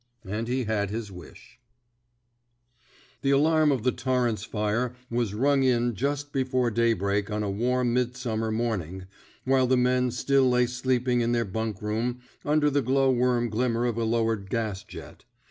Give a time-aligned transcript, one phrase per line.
[0.25, 1.59] And he had his wish.
[3.21, 7.29] {THE SMOKE EATEES The alarm of the Torrance iSre was rung in just before daybreak
[7.29, 9.05] on a warm midsum mer morning,
[9.43, 13.95] while the men still lay sleeping in their bunk room under the glowworm glimmer of
[13.99, 15.23] a lowered gas jet.